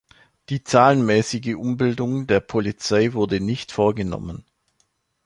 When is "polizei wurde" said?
2.39-3.39